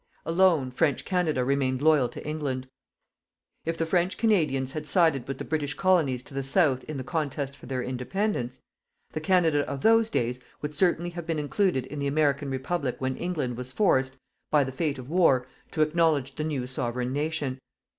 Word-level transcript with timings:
Alone 0.25 0.71
French 0.71 1.05
Canada 1.05 1.45
remained 1.45 1.79
loyal 1.79 2.09
to 2.09 2.25
England. 2.25 2.67
If 3.65 3.77
the 3.77 3.85
French 3.85 4.17
Canadians 4.17 4.71
had 4.71 4.87
sided 4.87 5.27
with 5.27 5.37
the 5.37 5.45
British 5.45 5.75
Colonies 5.75 6.23
to 6.23 6.33
the 6.33 6.41
South 6.41 6.83
in 6.85 6.97
the 6.97 7.03
contest 7.03 7.55
for 7.55 7.67
their 7.67 7.83
Independence, 7.83 8.63
the 9.11 9.19
Canada 9.19 9.59
of 9.69 9.81
those 9.81 10.09
days 10.09 10.39
would 10.59 10.73
certainly 10.73 11.11
have 11.11 11.27
been 11.27 11.37
included 11.37 11.85
in 11.85 11.99
the 11.99 12.07
American 12.07 12.49
Republic 12.49 12.95
when 12.97 13.15
England 13.15 13.57
was 13.57 13.71
forced, 13.71 14.17
by 14.49 14.63
the 14.63 14.71
fate 14.71 14.97
of 14.97 15.07
war, 15.07 15.45
to 15.69 15.83
acknowledge 15.83 16.33
the 16.33 16.43
new 16.43 16.65
Sovereign 16.65 17.13
nation. 17.13 17.59